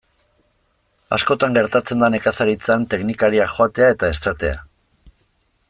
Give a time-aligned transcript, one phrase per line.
[1.17, 4.57] Askotan gertatzen da nekazaritzan teknikariak joatea eta esatea.